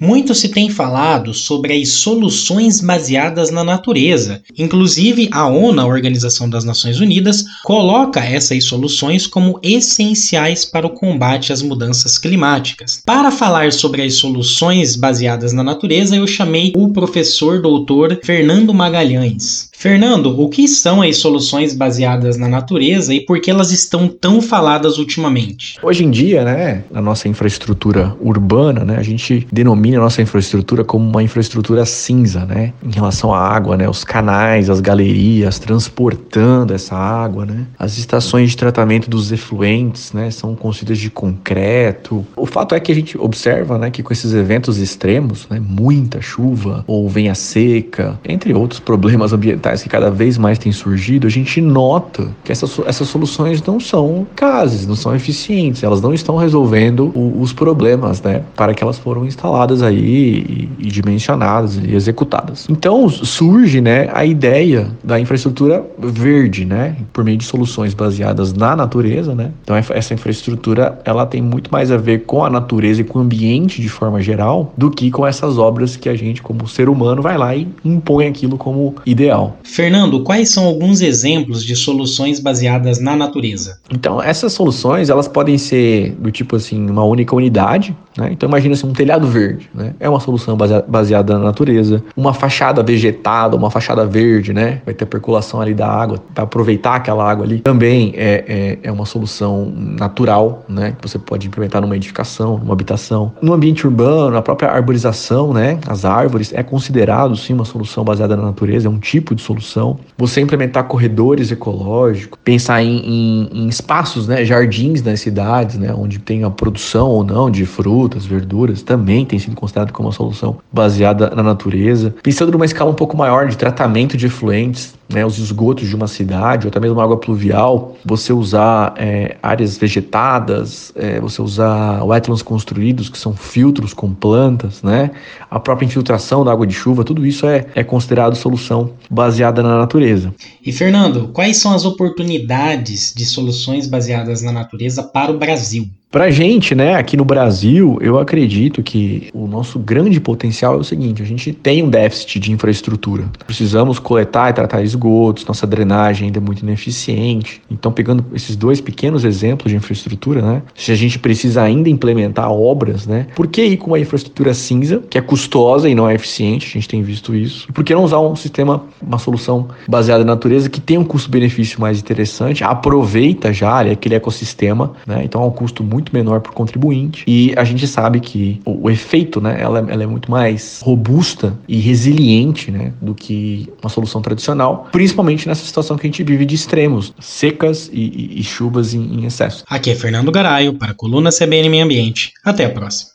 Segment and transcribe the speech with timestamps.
[0.00, 4.42] Muito se tem falado sobre as soluções baseadas na natureza.
[4.56, 10.90] Inclusive, a ONU, a Organização das Nações Unidas, coloca essas soluções como essenciais para o
[10.90, 13.02] combate às mudanças climáticas.
[13.04, 19.67] Para falar sobre as soluções baseadas na natureza, eu chamei o professor doutor Fernando Magalhães.
[19.80, 24.42] Fernando, o que são as soluções baseadas na natureza e por que elas estão tão
[24.42, 25.78] faladas ultimamente?
[25.80, 30.82] Hoje em dia, né, a nossa infraestrutura urbana, né, a gente denomina a nossa infraestrutura
[30.82, 36.74] como uma infraestrutura cinza, né, em relação à água, né, os canais, as galerias transportando
[36.74, 42.26] essa água, né, as estações de tratamento dos efluentes, né, são construídas de concreto.
[42.34, 46.20] O fato é que a gente observa, né, que com esses eventos extremos, né, muita
[46.20, 51.30] chuva ou venha seca, entre outros problemas ambientais que cada vez mais têm surgido, a
[51.30, 56.36] gente nota que essas, essas soluções não são eficazes, não são eficientes, elas não estão
[56.36, 61.94] resolvendo o, os problemas, né, para que elas foram instaladas aí e, e dimensionadas e
[61.94, 62.66] executadas.
[62.68, 68.76] Então surge, né, a ideia da infraestrutura verde, né, por meio de soluções baseadas na
[68.76, 69.50] natureza, né.
[69.62, 73.22] Então essa infraestrutura ela tem muito mais a ver com a natureza e com o
[73.22, 77.22] ambiente de forma geral do que com essas obras que a gente como ser humano
[77.22, 79.57] vai lá e impõe aquilo como ideal.
[79.62, 83.78] Fernando, quais são alguns exemplos de soluções baseadas na natureza?
[83.90, 88.30] Então, essas soluções, elas podem ser do tipo assim, uma única unidade, né?
[88.32, 89.94] Então imagina assim, um telhado verde, né?
[90.00, 90.56] É uma solução
[90.88, 92.02] baseada na natureza.
[92.16, 94.82] Uma fachada vegetada, uma fachada verde, né?
[94.84, 97.60] Vai ter percolação ali da água, para aproveitar aquela água ali.
[97.60, 98.44] Também é,
[98.82, 100.96] é, é uma solução natural, né?
[101.00, 103.32] Que você pode implementar numa edificação, numa habitação.
[103.40, 105.78] No ambiente urbano, a própria arborização, né?
[105.86, 109.98] As árvores é considerado sim uma solução baseada na natureza, é um tipo de solução.
[110.16, 114.44] Você implementar corredores ecológicos, pensar em, em, em espaços, né?
[114.44, 115.92] Jardins nas cidades, né?
[115.92, 120.14] Onde tem a produção ou não de frutas, verduras, também tem sido considerado como uma
[120.14, 122.14] solução baseada na natureza.
[122.22, 126.06] Pensando numa escala um pouco maior de tratamento de efluentes, né, os esgotos de uma
[126.06, 132.42] cidade, ou até mesmo água pluvial, você usar é, áreas vegetadas, é, você usar wetlands
[132.42, 135.10] construídos, que são filtros com plantas, né,
[135.50, 139.78] a própria infiltração da água de chuva, tudo isso é, é considerado solução baseada na
[139.78, 140.34] natureza.
[140.64, 145.88] E Fernando, quais são as oportunidades de soluções baseadas na natureza para o Brasil?
[146.10, 150.84] Pra gente, né, aqui no Brasil, eu acredito que o nosso grande potencial é o
[150.84, 153.30] seguinte: a gente tem um déficit de infraestrutura.
[153.46, 157.60] Precisamos coletar e tratar esgotos, nossa drenagem ainda é muito ineficiente.
[157.70, 162.50] Então, pegando esses dois pequenos exemplos de infraestrutura, né, se a gente precisa ainda implementar
[162.50, 166.14] obras, né, por que ir com uma infraestrutura cinza, que é custosa e não é
[166.14, 166.68] eficiente?
[166.68, 167.66] A gente tem visto isso.
[167.68, 171.04] E por que não usar um sistema, uma solução baseada na natureza que tem um
[171.04, 176.40] custo-benefício mais interessante, aproveita já aquele ecossistema, né, então é um custo muito muito menor
[176.40, 177.24] para o contribuinte.
[177.26, 181.56] E a gente sabe que o, o efeito, né, ela, ela, é muito mais robusta
[181.66, 186.46] e resiliente, né, do que uma solução tradicional, principalmente nessa situação que a gente vive
[186.46, 189.64] de extremos, secas e, e, e chuvas em, em excesso.
[189.68, 192.32] Aqui é Fernando Garaio para a coluna CBN Meio Ambiente.
[192.44, 193.10] Até a próxima.